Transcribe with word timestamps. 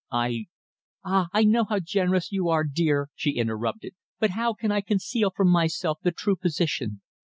I" 0.11 0.47
"Ah! 1.05 1.27
I 1.31 1.43
know 1.43 1.63
how 1.65 1.77
generous 1.77 2.31
you 2.31 2.49
are, 2.49 2.63
dear," 2.63 3.09
she 3.13 3.33
interrupted, 3.37 3.93
"but 4.19 4.31
how 4.31 4.55
can 4.55 4.71
I 4.71 4.81
conceal 4.81 5.29
from 5.29 5.51
myself 5.51 5.99
the 6.01 6.11
true 6.11 6.35
position? 6.37 7.01